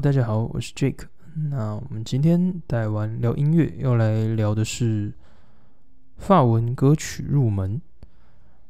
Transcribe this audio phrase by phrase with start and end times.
[0.00, 1.04] 大家好，我是 Jake。
[1.50, 5.12] 那我们今天带完聊音乐，要来聊的是
[6.16, 7.78] 法文歌曲入门。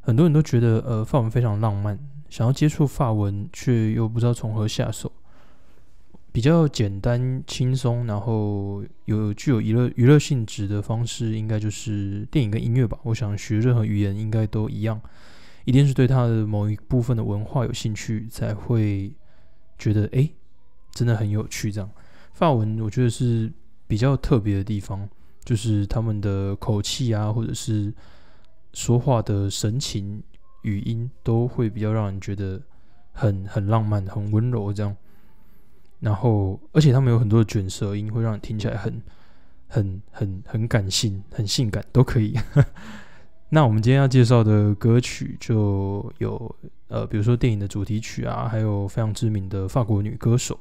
[0.00, 1.96] 很多人都觉得，呃，法文非常浪漫，
[2.28, 5.12] 想要接触法文，却又不知道从何下手。
[6.32, 12.98] 比较简单、轻松，然后有具有娱乐娱乐性质的方式，应该就是电影跟音乐吧。
[13.04, 15.00] 我想学任何语言，应该都一样，
[15.64, 19.12] 一定是对它的某一部分的文化有兴趣，才会
[19.78, 20.28] 觉得，哎，
[20.92, 21.70] 真的很有趣。
[21.72, 21.90] 这样，
[22.32, 23.52] 法文我觉得是
[23.86, 25.08] 比较特别的地方，
[25.44, 27.92] 就是他们的口气啊，或者是
[28.72, 30.22] 说话的神情、
[30.62, 32.60] 语音，都会比较让人觉得
[33.12, 34.96] 很很浪漫、很温柔这样。
[36.00, 39.02] 然后，而且他们有很多的卷舌音，会让你听起来很、
[39.68, 42.34] 很、很、很感性、很性感，都可以。
[43.52, 46.56] 那我们今天要介绍的歌曲就有，
[46.88, 50.58] 呃，比如说电影的主题曲啊，还有非常知名的法国女歌手，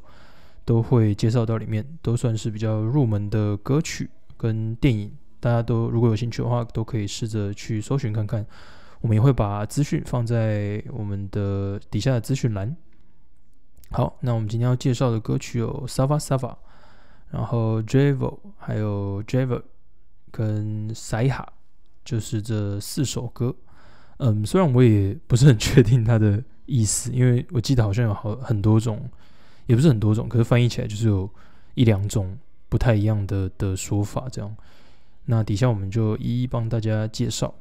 [0.70, 5.12] 都会介绍到里面，都算是比较入门的歌曲跟电影。
[5.40, 8.46] 大家都如果有兴趣的话，都可以试着去搜寻看看。
[9.02, 12.78] 我们也会把资讯放在我们的底下的资讯栏。
[13.90, 16.38] 好，那我们今天要介绍的歌曲有《Sava Sava》，
[17.32, 18.18] 然后《Javo》，
[18.60, 19.58] 还有《Java》
[20.30, 21.32] 跟《Saiha》，
[22.06, 23.56] 就是这四首歌。
[24.18, 29.10] 嗯，虽然我也不是很确定它的意思，因为我记得好像有好很多种，
[29.70, 31.30] 也不是很多种，可是翻译起来就是有
[31.76, 32.36] 一两种
[32.68, 34.28] 不太一样的的说法。
[34.32, 34.58] 这样，
[35.26, 37.54] 那底下我们就一一帮大家介绍。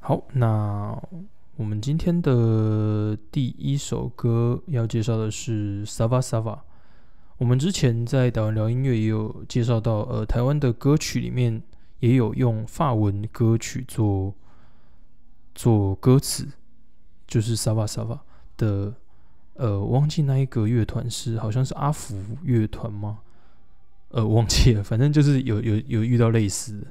[0.00, 1.00] 好，那。
[1.56, 6.56] 我们今天的第一首歌要介绍的是《Sava Sava》。
[7.36, 11.62] 我们之前在台湾聊音乐也有介绍到，呃，台湾的歌曲里面
[12.00, 14.34] 也有用法文歌曲做
[15.54, 16.48] 做歌词，
[17.28, 18.16] 就是《Sava Sava》
[18.56, 18.92] 的，
[19.54, 23.20] 呃，忘记那一个乐团是好像是阿福乐团吗？
[24.10, 26.86] 呃，忘记了， 反正就是有有有遇到类似的。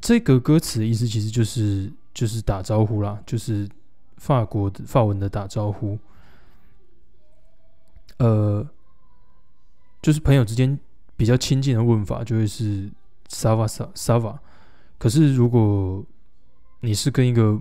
[0.00, 1.92] 这个歌词的意思其实就是。
[2.14, 3.66] 就是打招呼啦，就是
[4.18, 5.98] 法国的法文的打招呼，
[8.18, 8.68] 呃，
[10.02, 10.78] 就是朋友之间
[11.16, 12.90] 比较亲近的问法，就会是
[13.30, 14.36] “sava sava”。
[14.98, 16.04] 可是如果
[16.80, 17.58] 你是跟一个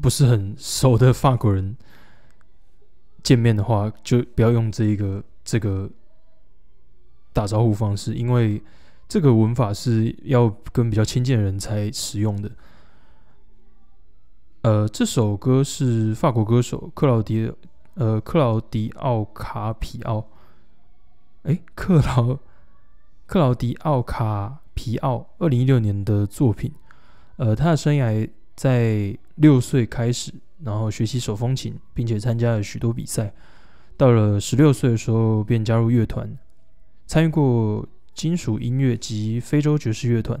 [0.00, 1.76] 不是很熟的法国人
[3.22, 5.88] 见面的话，就不要用这一个这个
[7.32, 8.62] 打招呼方式，因为
[9.08, 12.50] 这个文法是要跟比较亲近的人才使用的。
[14.62, 17.52] 呃，这首歌是法国歌手克劳迪
[17.94, 20.28] 呃克劳迪奥卡皮奥，
[21.42, 22.38] 哎，克劳
[23.26, 26.72] 克劳迪奥卡皮奥，二零一六年的作品。
[27.36, 30.32] 呃，他的生涯在六岁开始，
[30.64, 33.32] 然后学习手风琴，并且参加了许多比赛。
[33.96, 36.38] 到了十六岁的时候，便加入乐团，
[37.06, 40.40] 参与过金属音乐及非洲爵士乐团。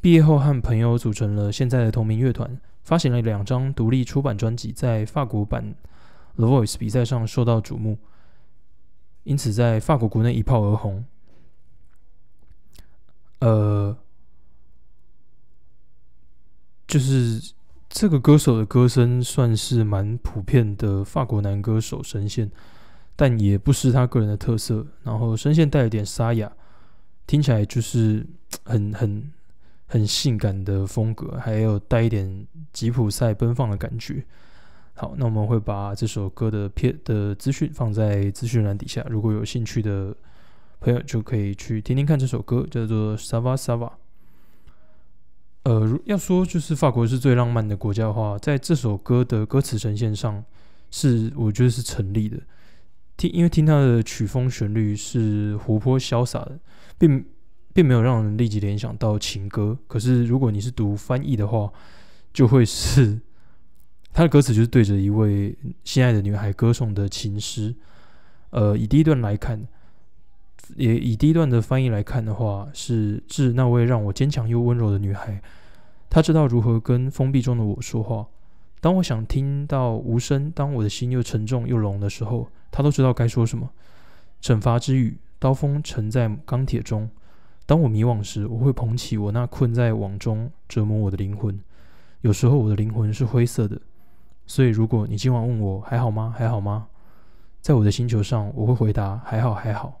[0.00, 2.60] 毕业后，和朋友组成了现在的同名乐团。
[2.84, 5.74] 发行了两张独立出版专辑，在法国版
[6.36, 7.96] 《The Voice》比赛上受到瞩目，
[9.22, 11.02] 因此在法国国内一炮而红。
[13.38, 13.96] 呃，
[16.86, 17.54] 就是
[17.94, 22.50] 这个歌手的歌声算是蛮普遍的法国男歌手声线，
[23.14, 24.84] 但也不失他个人的特色。
[25.04, 26.50] 然后声线带有点沙哑，
[27.24, 28.26] 听起来就是
[28.64, 29.30] 很很。
[29.86, 34.24] 很性感的风格，还有带一点吉普赛奔放的感觉。
[34.94, 40.12] 好，那我们会把这首歌的片的资讯放在资讯栏底下，如果有兴趣的
[40.80, 43.88] 朋友就可以去听听看这首歌，叫做《Sava Sava》。
[45.64, 50.42] 呃，要说就是法国是最浪漫的国家的话，在这首歌的歌词呈现上，
[50.90, 52.38] 是我觉得是成立的。
[53.16, 56.58] 听，因为听它的曲风旋律是活泼潇洒的，
[56.96, 57.24] 并。
[57.74, 61.68] 并没有让人立即联想到情歌，可是如果你是读翻译的话，
[62.32, 63.20] 就会是
[64.12, 67.74] 他的歌词就是对着一位心爱的女孩歌颂的情诗。
[68.50, 69.60] 呃，以第一段来看，
[70.76, 75.40] 也以第一段的翻译来看的话，是致那位让我坚强又温柔的女孩。
[76.08, 78.26] 她知道如何跟封闭中的我说话。
[78.80, 83.70] 当我想听到无声，当我的心又沉重又聋的时候，她都知道该说什么。
[84.42, 87.08] 惩罚之语，刀锋沉在钢铁中。
[87.66, 91.58] 当我迷惘时，我会捧起我那困在网中折磨我的灵魂。
[92.20, 93.80] 有时候我的灵魂是灰色的，
[94.46, 96.34] 所以如果你今晚问我还好吗？
[96.36, 96.88] 还好吗？
[97.62, 99.98] 在我的星球上，我会回答还好，还好。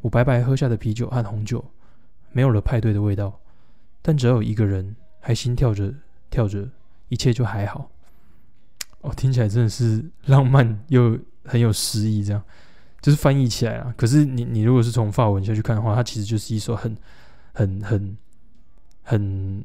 [0.00, 1.64] 我白白喝下的啤酒和红酒
[2.32, 3.40] 没有了派对的味道，
[4.02, 5.92] 但只要有一个人还心跳着
[6.30, 6.68] 跳着，
[7.08, 7.90] 一切就还好。
[9.00, 12.42] 哦，听起来真的是浪漫又很有诗意，这样
[13.00, 13.94] 就是翻译起来啊。
[13.96, 16.96] 可是你你如果是从法文下去看的话，它其实就是一首很
[17.52, 18.18] 很很
[19.02, 19.64] 很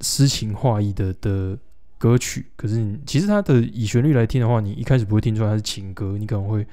[0.00, 1.56] 诗情画意的的
[1.96, 2.46] 歌曲。
[2.56, 6.66] 可是你其实它的以旋律来听的话，你一开始不会听出来它是情歌，你可能会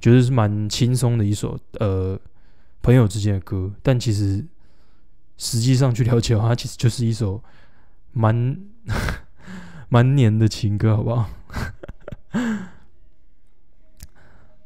[0.00, 2.18] 觉得是蛮轻松的一首呃
[2.82, 3.70] 朋友之间的歌。
[3.82, 4.44] 但其实
[5.36, 7.42] 实际上去了解的话，它其实就是一首
[8.12, 8.56] 蛮。
[9.92, 11.28] 蛮黏的情歌，好不好？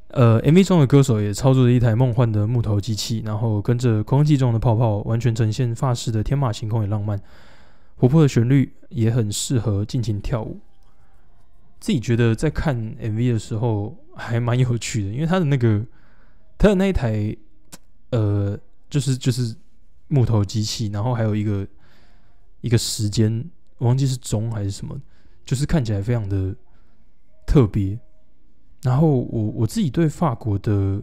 [0.09, 7.19] 呃，MV 中的歌手也操作着一台梦幻的木头机器，然后跟着空气中的泡泡，完全呈现发式的天马行空与浪漫。
[7.97, 10.61] 活泼的旋律也很适合尽情跳舞。
[11.81, 15.85] 自己觉得在看 MV 的时候还蛮有趣的，因为他的那个
[16.59, 17.37] 他的那一台
[18.11, 18.59] 呃，
[18.89, 19.55] 就是就是
[20.09, 21.67] 木头机器，然后还有一个
[22.61, 25.01] 一个时间，我忘记是钟还是什么。
[25.47, 26.57] 就是看起来非常的
[27.47, 28.01] 特别，
[28.81, 31.03] 然后我我自己对法国的，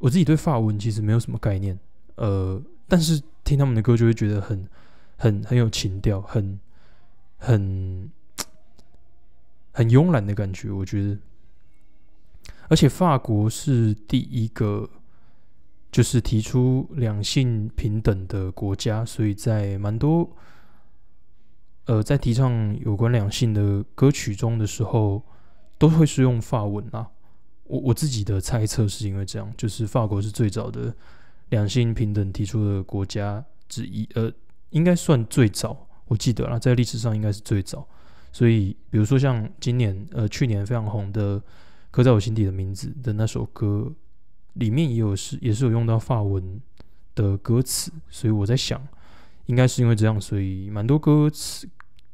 [0.00, 1.78] 我自己对法文其实没有什么概念，
[2.16, 4.68] 呃，但是听他们的歌就会觉得很
[5.16, 6.60] 很很有情调，很
[7.38, 8.12] 很
[9.72, 11.18] 很慵懒的感觉，我觉得，
[12.68, 14.88] 而且法国是第一个
[15.92, 20.30] 就是提出两性平等的国家，所以在蛮多。
[21.86, 25.22] 呃，在提倡有关两性的歌曲中的时候，
[25.78, 27.08] 都会是用法文啊。
[27.62, 30.92] 我我自己的猜测是因为这样，就是法国是最早的
[31.50, 34.30] 两性平等提出的国家之一，呃，
[34.70, 35.86] 应该算最早。
[36.06, 37.86] 我记得啦，在历史上应该是最早。
[38.32, 41.40] 所以，比如说像今年，呃，去年非常红的
[41.96, 43.90] 《刻在我心底的名字》的那首歌，
[44.52, 46.60] 里面也有是也是有用到法文
[47.14, 47.90] 的歌词。
[48.10, 48.86] 所以我在想，
[49.46, 51.68] 应该是因为这样，所以蛮多歌词。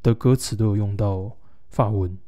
[0.04, 1.30] 的歌词都有用到
[1.70, 2.18] 法文，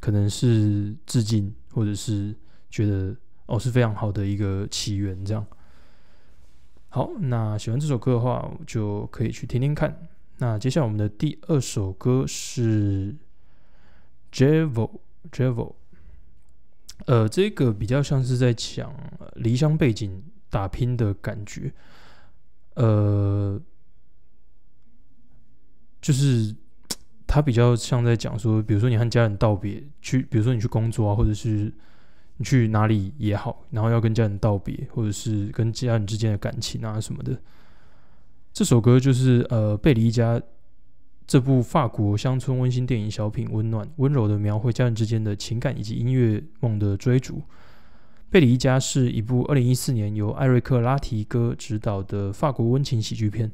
[0.00, 2.34] 可能是致敬，或者是
[2.70, 3.14] 觉得
[3.44, 5.22] 哦是非常好的一个起源。
[5.22, 5.46] 这样，
[6.88, 10.08] 好，那喜欢这首歌的话，就可以去听听看。
[10.38, 13.14] 那接下来我们的第二首歌是
[14.32, 15.74] Javel，Javel，
[17.06, 18.94] 呃，这个比较像是在讲
[19.36, 21.72] 离乡背景打拼的感觉，
[22.74, 23.60] 呃，
[26.00, 26.54] 就是。
[27.32, 31.72] 他比较像在讲说，比如说你和家人道别，去，比如说你去工作啊，或者是
[32.38, 37.40] 你去哪里也好，然后要跟家人道别，或者是跟家人之间的感情啊什么的。
[38.52, 40.40] 这首歌就是呃《贝里一家》
[41.30, 47.36] 这部法国乡村温馨电影小品，温暖温柔的描绘家人之间的情感以及音乐梦的追逐。
[48.30, 53.48] 《贝里一家》是一部二零一四年由艾瑞克拉提戈执导的法国温情喜剧片。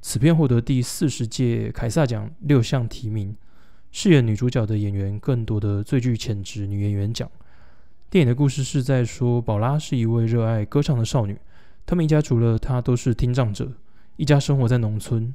[0.00, 3.36] 此片获得第四十届凯撒奖六项提名，
[3.92, 7.30] 饰演女主角的演员更多的最具潜质女演员奖。
[8.08, 11.36] 电影的故事是在说，宝拉是一位热爱歌唱的少女，
[11.84, 13.70] 他们一家除了她都是听障者，
[14.16, 15.34] 一家生活在农村。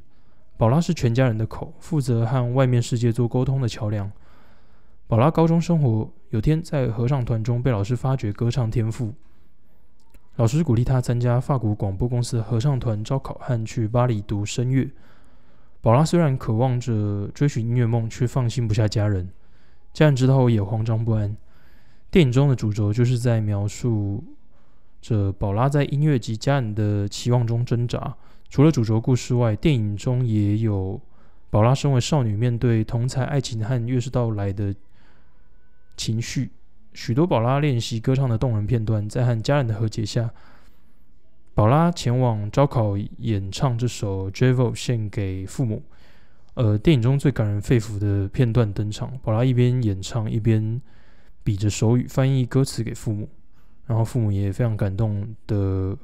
[0.60, 4.12] 宝拉是全家人的口，负责和外面世界做沟通的桥梁。
[5.08, 9.14] 宝拉高中生活，有天在合唱团中被老师发掘歌唱天赋。
[10.36, 14.92] 老师鼓励他参加法国广播公司的合唱团招考和去巴黎读声乐。
[15.80, 19.30] 宝拉虽然渴望着追寻音乐梦，却放心不下家人。
[19.94, 21.38] 家人知道后也慌张不安。
[22.12, 24.22] 电影中的主轴就是在描述
[25.02, 28.14] 着宝拉在音乐及家人的期望中挣扎。
[28.50, 31.00] 除了主轴故事外，电影中也有
[31.52, 34.74] 宝拉身为少女面对同才爱情和乐事到来的
[35.96, 36.50] 情绪。
[36.94, 40.32] 许多宝拉练习歌唱的动人片段，在和家人的和解下，
[41.54, 45.84] 宝拉前往招考演唱这首《Javel》献给父母。
[46.56, 50.82] 呃，电影中最感人肺腑的片段登场，宝拉一边演唱一边
[51.44, 53.30] 比着手语翻译歌词给父母，
[53.86, 55.96] 然后父母也非常感动的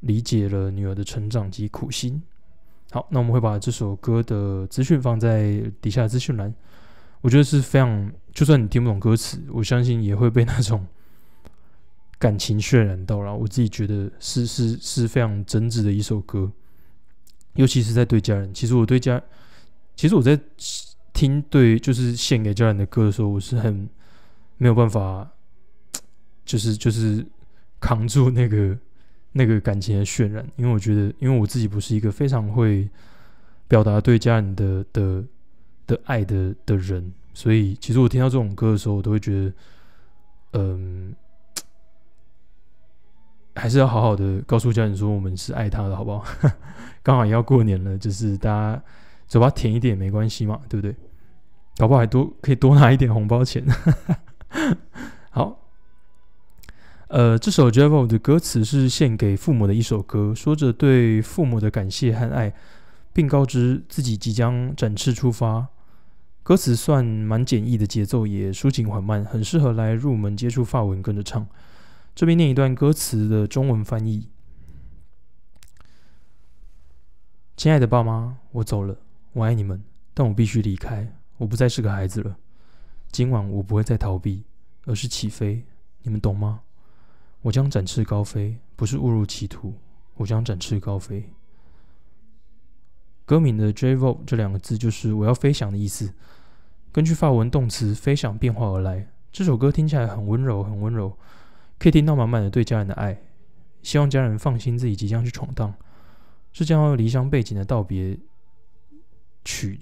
[0.00, 2.22] 理解了女儿的成长及苦心。
[2.90, 6.54] 好，那我们会把这首歌的资讯放在底下资讯栏。
[7.20, 10.86] 我觉得是非常，就算你听不懂歌词，我相信也会被那种
[12.18, 13.34] 感情渲染到了。
[13.34, 16.50] 我自己觉得是 是是非常真挚的一首歌，
[17.54, 18.54] 尤其是在对家人。
[18.54, 19.20] 其实我对家，
[19.96, 20.38] 其实我在
[21.12, 23.88] 听对就是献给家人的歌的时候，我是很
[24.56, 25.28] 没有办法，
[26.46, 27.26] 就是就是
[27.80, 28.78] 扛住那个
[29.32, 32.88] 那个感情的渲染，因为我觉得，因为我自己不是一个非常会
[33.66, 35.24] 表达对家人的的。
[35.88, 39.52] 的爱的的人，所以其实我听到这种歌的时候，我都会觉得，
[40.52, 41.14] 嗯，
[43.54, 46.22] 还是要好好的告诉家人说，我们是爱他的，好不好？
[47.02, 48.82] 刚好也要过年了，就是大家
[49.26, 50.94] 嘴巴甜一点没关系嘛，对不对？
[51.78, 53.64] 搞不好还多可以多拿一点红包钱。
[55.32, 55.67] 好，
[57.08, 62.52] 呃，这首《Javel》的歌词是献给父母的一首歌，说着对父母的感谢和爱，
[63.14, 65.68] 并告知自己即将展翅出发。
[66.42, 71.46] 歌词算蛮简易的，节奏也抒情缓慢，很适合来入门接触法文跟着唱。
[72.14, 74.28] 这边念一段歌词的中文翻译：
[77.56, 78.94] 亲爱的爸妈，我走了，
[79.32, 81.10] 我爱你们，但我必须离开。
[81.38, 82.36] 我不再是个孩子了。
[83.10, 84.44] 今晚我不会再逃避，
[84.84, 85.64] 而是起飞。
[86.02, 86.60] 你们懂吗？
[87.42, 89.74] 我将展翅高飞，不是误入歧途。
[90.16, 91.32] 我将展翅高飞。
[93.24, 96.12] 歌名的 j v o 这两个字就是我要飞翔的意思。
[96.90, 99.08] 根据法文动词飞翔变化而来。
[99.30, 101.16] 这首歌听起来很温柔，很温柔，
[101.78, 103.20] 可以听到满满的对家人的爱。
[103.82, 105.72] 希望家人放心，自己即将去闯荡，
[106.52, 108.18] 是将要离乡背井的道别
[109.44, 109.80] 曲。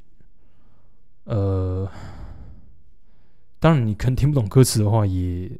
[1.24, 1.90] 呃，
[3.60, 5.50] 当然，你可能听不懂歌词的话，也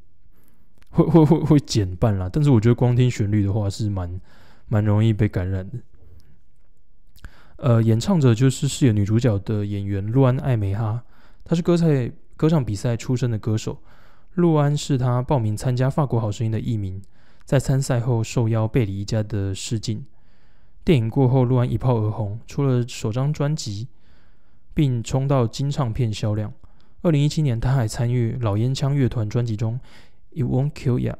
[0.97, 2.29] 会会会会减半啦。
[2.33, 4.21] 但是我觉得光听旋律的话，是蛮
[4.69, 5.79] 蛮容易被感染的。
[7.57, 11.05] 呃，演唱者就是饰演女主角的演员陆安艾梅哈，
[11.45, 13.79] 她是歌赛歌唱比赛出身的歌手。
[14.35, 17.01] 陆安是她报名参加法国好声音的艺名，
[17.45, 20.05] 在参赛后受邀背离一家的试镜。
[20.85, 23.89] 电影过后，陆安一炮而红，出了首张专辑。
[24.77, 26.53] 并冲到金唱片销量。
[27.01, 29.73] 二零一七年，他还参与老烟枪乐团专辑中
[30.37, 31.13] 《It Won't Kill Ya》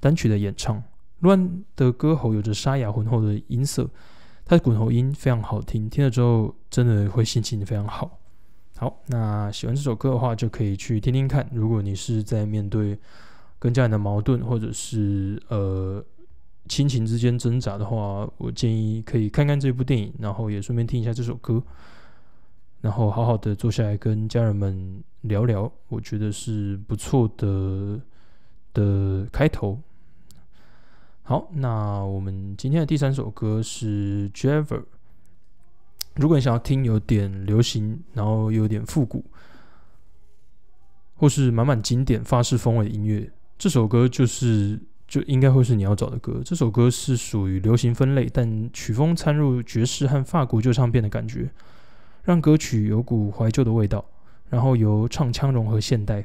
[0.00, 0.82] 单曲的演唱。
[1.20, 3.88] 乱的歌喉有着沙哑浑厚的音色，
[4.44, 8.18] 他的滚喉音非常好听，听了之后真的会心情非常好。
[8.76, 11.48] 好，那喜欢这首歌的话，就可以去听听看。
[11.52, 12.98] 如果你是在面对
[13.58, 16.04] 跟家人的矛盾，或者是呃
[16.68, 21.62] 亲情之间挣扎的话，我建议可以看看这部电影，然后也顺便听一下这首歌。
[22.82, 27.98] 然后好好的坐下来跟家人们聊聊，我觉得是不错的
[28.74, 29.80] 的开头。
[31.22, 34.66] 好，那我们今天的第三首歌是《Javer》。
[36.16, 39.24] 如果你想要听有点流行，然后有点复古，
[41.16, 44.78] 或是满满经典法式风味的音乐，这首歌就是
[45.08, 46.42] 就应该会是你要找的歌。
[46.44, 51.50] 这首歌是属于流行分类，但曲风掺入爵士和法国旧唱片的感觉。
[52.22, 54.04] 让歌曲有股怀旧的味道，
[54.48, 56.24] 然后由唱腔融合现代。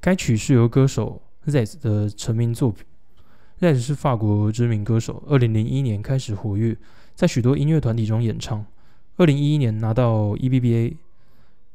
[0.00, 2.84] 该曲是由歌手 Z 的成名作品。
[3.60, 6.76] Z 是法国知名歌手，二零零一年开始活跃，
[7.14, 8.66] 在许多音乐团体中演唱。
[9.16, 10.96] 二零一一年拿到 EBBA，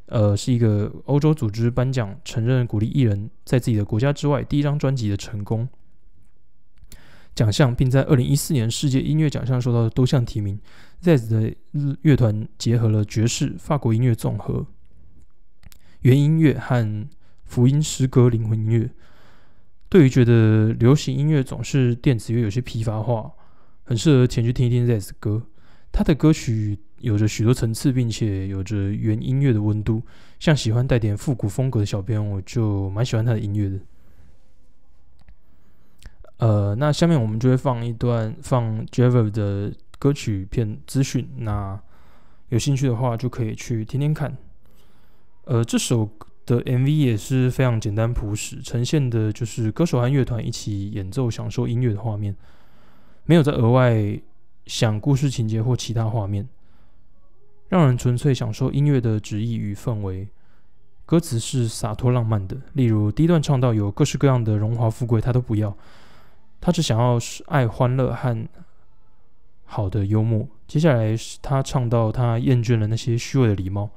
[0.07, 5.67] 呃，是一个欧洲组织颁奖承认鼓励艺人在自己的国家之外第一张专辑的成功。
[7.33, 10.59] 奖项，并在二零一四年世界音乐奖项受到多项提名。
[10.99, 11.55] Z 的
[12.01, 14.65] 乐团结合了爵士、法国音乐综合、
[16.01, 17.07] 原音乐和
[17.45, 18.89] 福音诗歌、灵魂音乐。
[19.89, 23.31] 对于觉得流行音乐总是电子乐有些疲乏化，
[23.84, 25.43] 很适合前去听一听 Z 的歌。
[25.91, 30.03] 他的歌曲有着许多层次，并且有着原音乐的温度。
[30.38, 33.79] 像喜欢带点复古风格的小编，我就蛮喜欢他的音乐的。
[36.38, 41.81] 呃，那下面我们就会放一段放 Javer 的歌曲片资讯，那
[42.50, 44.38] 有兴趣的话就可以去听听看。
[45.46, 46.10] 呃，这首
[46.50, 52.36] 的 MV 也是非常简单朴实，呈现的就是歌手和乐团一起演奏、享受音乐的画面，
[53.25, 54.20] 没有在额外
[54.65, 56.50] 想故事情节或其他画面，
[57.68, 60.27] 让人纯粹享受音乐的旨意与氛围。
[61.06, 65.75] 歌词是洒脱浪漫的，例如第一段唱到有各式各样的荣华富贵，他都不要。
[66.60, 68.48] 他只想要是爱、欢乐和
[69.65, 70.48] 好的幽默。
[70.68, 73.89] 接下来是他唱到他厌倦了那些虚伪的礼貌，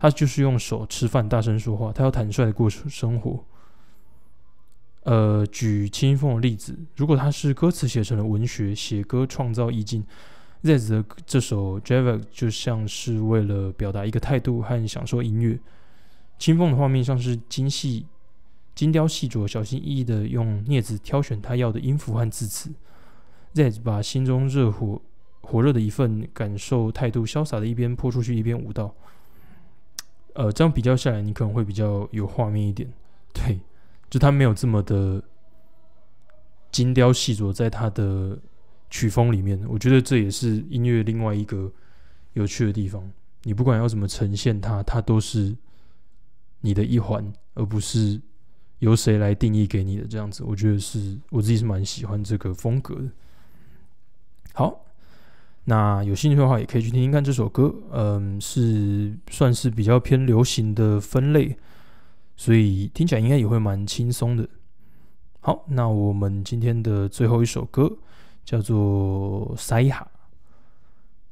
[0.00, 1.92] 他就是用手吃饭、大声说话。
[1.92, 3.44] 他要坦率的过生活。
[5.04, 10.04] 呃，举清风的例子，如果他是歌词写成了文学，写歌创造意境
[10.62, 15.58] ，Z 的这首《Java》就像是为了表达一个态度和享受音乐。
[16.38, 18.06] 清风的画面像是精细。
[18.72, 22.72] 精雕细琢、小心翼翼的用镊子挑选他要的音符和字词
[23.52, 25.02] ，Z 把心中热火
[25.42, 28.94] 火热的一份感受态度，潇洒的一边泼出去，一边舞蹈。
[30.34, 32.88] 呃，这样比较下来，你可能会比较有画面一点。
[33.32, 33.60] 对，
[34.08, 35.22] 就他没有这么的
[36.72, 38.38] 精雕细琢，在他的
[38.88, 41.70] 曲风里面，我觉得这也是音乐另外一个
[42.32, 43.02] 有趣的地方。
[43.42, 45.56] 你不管要怎么呈现它，它都是
[46.60, 48.20] 你的一环，而不是。
[48.80, 50.42] 由谁来定义给你的这样子？
[50.42, 53.10] 我觉得是我自己是蛮喜欢这个风格的。
[54.54, 54.86] 好，
[55.64, 57.72] 那有兴趣的话，也可以去听听看这首歌。
[57.92, 61.56] 嗯，是算是比较偏流行的分类，
[62.36, 64.48] 所以听起来应该也会蛮轻松的。
[65.40, 67.90] 好，那我们今天的最后一首歌
[68.44, 70.06] 叫做《塞哈》。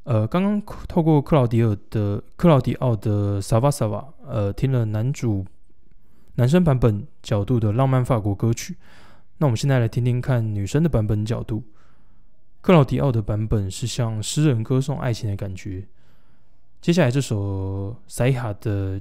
[0.04, 5.44] 呃，刚刚透过克劳迪尔的克劳迪奥的《萨瓦萨瓦》，呃，听了男主
[6.37, 8.76] 男生版本角度的浪漫法国歌曲。
[9.38, 11.62] 那我们现在来听听看女生的版本角度。
[12.61, 15.87] 克劳迪奥的版本是像诗人歌颂爱情的感觉。
[16.81, 19.00] 接下来这首《塞哈》的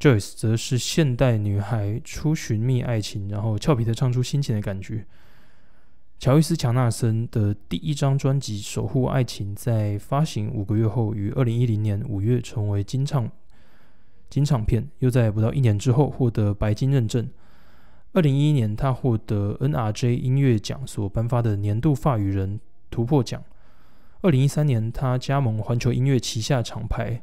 [0.00, 5.06] Joyce 则是现代女孩初寻觅爱情，然后俏皮的唱出心情的感觉。
[6.18, 13.28] 乔伊斯·强纳森的第一张专辑《守护爱情》在发行五个月后，于二零一零年五月成为金唱
[14.30, 17.28] 金唱片，又在不到一年之后获得白金认证。
[18.14, 23.42] 二零一一年，他获得 NRJ 音乐奖所颁发的年度法语人突破奖。
[24.20, 27.22] 二零一三年，他加盟环球音乐旗下厂牌，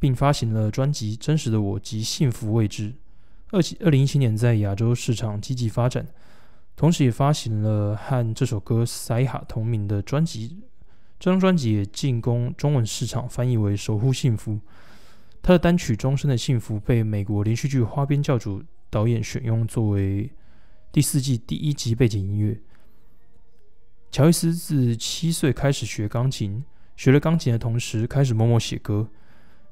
[0.00, 2.90] 并发行了专辑《真实的我》及《幸福未知》。
[3.50, 6.04] 二七二零一七年，在亚洲市场积极发展。
[6.74, 10.58] 同时，也发行了和这首歌《塞哈》同名的专辑。
[11.20, 14.52] 这张专辑也进攻中文市场，翻译为《守护幸福》。
[15.40, 20.30] 他的单曲《终身的幸福》被美国连续剧《花边教主》导演选用作为
[20.90, 22.60] 第四季第一集背景音乐。
[24.10, 26.64] 乔伊斯自七岁开始学钢琴，
[26.96, 29.08] 学了钢琴的同时开始默默写歌。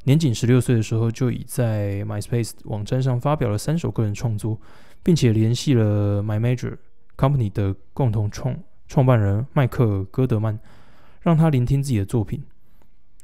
[0.04, 4.60] 年仅十六岁的时候，就已在 MySpace 网站上发表了三首个人创作，
[5.02, 6.76] 并且联系了 My Major。
[7.16, 10.60] Company 的共同创创办人迈克尔·戈德曼
[11.22, 12.44] 让他聆听自己的作品。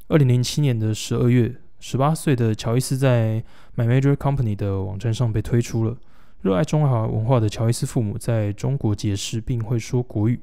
[0.08, 1.54] 二零零七年的十二月，
[1.84, 3.42] 十八岁的乔伊斯在
[3.74, 5.96] My Major Company 的网站上被推出了。
[6.40, 10.38] 热爱中华文化的乔伊斯父母在中国结识，并会说国语。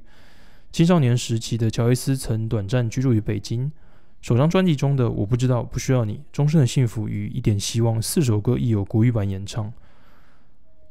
[0.74, 3.72] 青少年时期的乔伊斯曾短暂居住于北京。
[4.22, 9.72] 首张专辑中的《我不知道不需要你》、《终身的幸福》与《一点希望》四首歌亦有国语版演唱。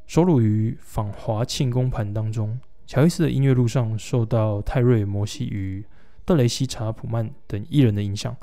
[0.07, 2.59] 收录于《访华庆功盘》当中。
[2.87, 5.85] 乔伊斯的音乐路上受到泰瑞·摩西与
[6.25, 8.35] 德雷西·查普曼等艺人的影响。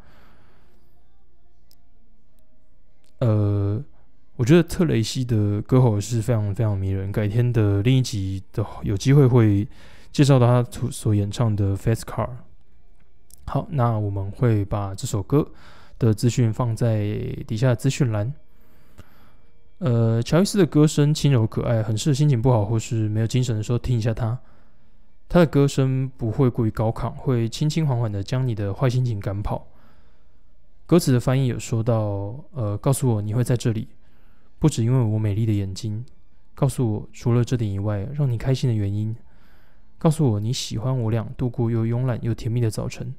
[3.19, 3.82] 呃，
[4.36, 7.12] 我觉得特雷西的歌喉是非常非常迷人。
[7.12, 9.67] 改天的另一集的有机会会
[10.12, 12.28] 介绍到他所所演唱的《Fast Car》。
[13.45, 15.47] 好，那我们会把这首歌
[15.97, 17.06] 的资讯放在
[17.47, 18.34] 底下资讯栏。
[19.78, 24.38] 呃，乔伊斯的歌声轻柔可爱，很适合心情不好或是没有精神的时候听一下他。
[25.28, 29.67] 他的歌声不会过于高亢，会轻轻缓缓的将你的坏心情赶跑。
[30.88, 33.88] 歌词的翻译有说到：呃，告诉我你会在这里，
[34.60, 36.06] 不只因为我美丽的眼睛。
[36.54, 39.15] 告诉我除了这点以外，让你开心的原因。
[39.98, 43.15] 告诉我你喜欢我俩度过又慵懒又甜蜜的早晨。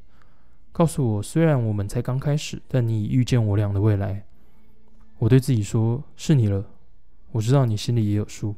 [0.70, 4.24] 告诉我虽然我们才刚开始，但你已预见我俩的未来。
[5.18, 6.64] 我对自己说：“是你了，
[7.32, 8.54] 我知道你心里也有数。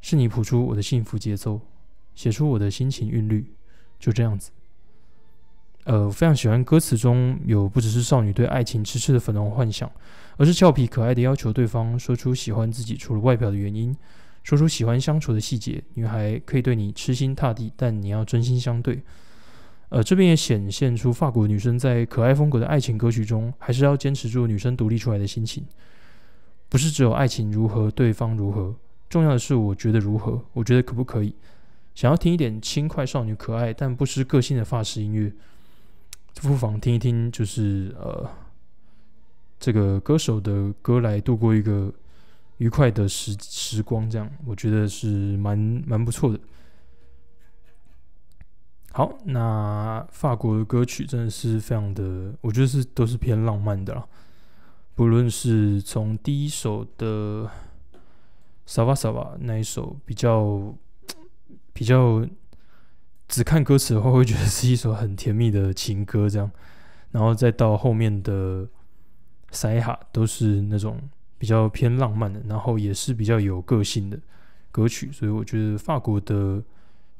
[0.00, 1.60] 是你谱出我的幸福节奏，
[2.14, 3.52] 写出我的心情韵律，
[3.98, 4.50] 就这样子。”
[5.88, 9.90] 呃，非常喜欢歌词中有不只是少女对爱情痴痴的粉红幻想，
[10.36, 13.96] 而是俏皮可爱的要求对方说出喜欢自己除了外表的原因，
[14.44, 15.82] 说出喜欢相处的细节。
[15.94, 19.02] 女孩可以对你痴心塌地，但你要真心相对。
[19.88, 25.64] 呃，这边也显现出法国女生在可爱风格的爱情歌曲中，还是要坚持住女生独立出来的心情。
[26.68, 28.74] 不是只有爱情如何，对方如何，
[29.08, 31.34] 重要的是我觉得如何，我觉得可不可以。
[31.94, 35.32] 想要听一点轻快少女可爱但不失个性的法式音乐，
[36.34, 38.28] 不妨听一听，就是呃，
[39.58, 41.92] 这个歌手的歌来度过一个
[42.58, 46.38] 愉快的时时光，这样我觉得是蛮蛮不错的。
[48.92, 54.06] 好，那法国的歌曲真的是非常的，我觉得是都是偏浪漫的啦。
[54.94, 57.44] 不论是从第一首的
[58.66, 60.74] 《萨瓦萨瓦》那一首比较
[61.72, 62.26] 比较
[63.28, 66.50] 只看歌词的话，会觉得是一首很甜蜜的情歌，这样，
[67.12, 68.62] 然后再到后面的
[69.50, 71.00] 《塞哈》，都是那种
[71.38, 74.18] 比较偏浪漫的，然后也是比较有个性的
[74.72, 76.62] 歌曲，所以我觉得法国的。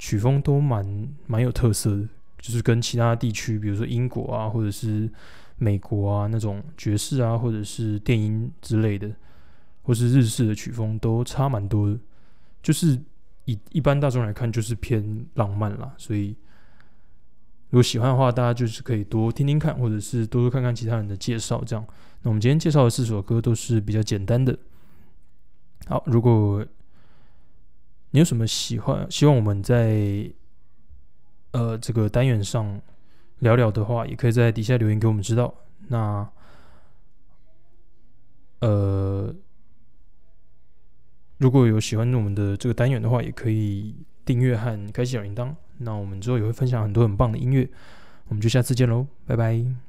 [0.01, 5.11] 曲风都蛮蛮有特色的，就是跟其他地区，比如说英国啊，或者是
[5.57, 9.11] 美国啊那种爵士啊，或者是电音之类的，
[9.83, 11.99] 或是日式的曲风都差蛮多的。
[12.63, 12.97] 就是
[13.49, 15.95] 一一般大众来看，就是偏浪漫啦。
[15.97, 16.37] 所以
[17.71, 21.65] 如果喜欢的话，大家就是可以多听听看，或者是多多看看其他人的介绍。
[21.65, 21.83] 这样，
[22.21, 24.55] 那我们今天介绍的四首歌都是比较简单的。
[25.87, 26.63] 好，如果
[28.11, 29.11] 你有什么喜欢？
[29.11, 30.31] 希望我们在
[31.53, 32.79] 呃这个单元上
[33.39, 35.55] 聊聊的话，也可以在底下留言给我们知道。
[35.89, 36.29] 那
[38.61, 39.35] 呃，
[41.39, 45.55] 如果有喜欢我们的这个单元的话，也可以订阅和开启小铃铛。
[45.79, 47.69] 那我们之后也会分享很多很棒的音乐。
[48.27, 49.88] 我们就下次见喽，拜拜。